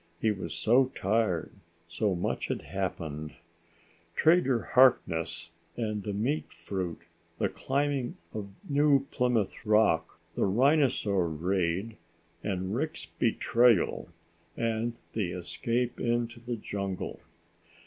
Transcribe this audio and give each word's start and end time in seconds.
He 0.19 0.31
was 0.31 0.55
so 0.55 0.85
tired; 0.95 1.51
so 1.87 2.15
much 2.15 2.47
had 2.47 2.63
happened. 2.63 3.35
Trader 4.15 4.63
Harkness 4.73 5.51
and 5.77 6.01
the 6.01 6.11
meat 6.11 6.51
fruit, 6.51 7.03
the 7.37 7.47
climbing 7.49 8.17
of 8.33 8.49
New 8.67 9.05
Plymouth 9.11 9.63
Rock, 9.63 10.19
the 10.33 10.45
rhinosaur 10.45 11.27
raid 11.29 11.97
and 12.43 12.73
Rick's 12.73 13.05
betrayal, 13.05 14.09
and 14.57 14.97
the 15.13 15.33
escape 15.33 15.99
into 15.99 16.39
the 16.39 16.55
jungle. 16.55 17.19